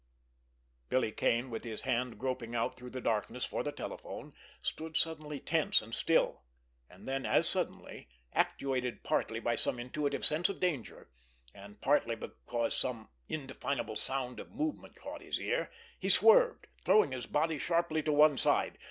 [0.89, 5.39] Billy Kane with his hand groping out through the darkness for the telephone, stood suddenly
[5.39, 6.41] tense and still;
[6.89, 11.11] and then, as suddenly, actuated partly by some intuitive sense of danger,
[11.53, 15.69] and partly because some indefinable sound of movement caught his ear,
[15.99, 18.79] he swerved, throwing his body sharply to one side.